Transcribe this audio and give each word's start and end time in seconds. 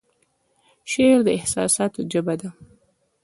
شعر 0.91 1.19
د 1.25 1.29
احساساتو 1.37 1.99
ژبه 2.11 2.35
ده 2.41 2.49